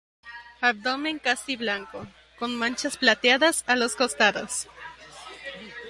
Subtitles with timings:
[0.63, 2.07] Abdomen casi blanco,
[2.39, 4.67] con manchas plateadas a los costados.